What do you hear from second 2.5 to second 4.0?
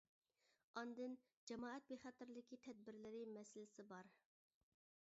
تەدبىرلىرى مەسىلىسى